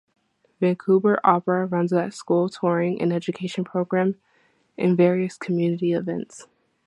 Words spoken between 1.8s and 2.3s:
a